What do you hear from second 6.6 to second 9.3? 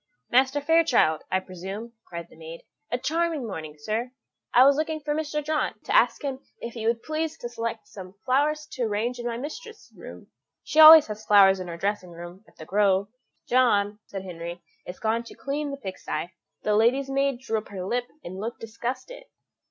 he would please to select some flowers to arrange in